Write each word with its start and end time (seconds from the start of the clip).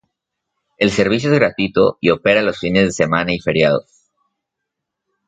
El 0.79 0.89
servicio 0.89 1.29
es 1.31 1.37
gratuito 1.37 1.99
y 2.01 2.09
opera 2.09 2.41
los 2.41 2.57
fines 2.57 2.85
de 2.85 2.91
semana 2.91 3.35
y 3.35 3.39
feriados. 3.39 4.09